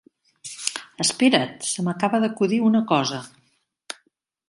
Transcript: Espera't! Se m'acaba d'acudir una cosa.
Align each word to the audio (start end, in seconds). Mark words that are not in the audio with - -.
Espera't! 1.05 1.69
Se 1.73 1.87
m'acaba 1.89 2.25
d'acudir 2.25 2.61
una 2.71 2.85
cosa. 2.93 3.25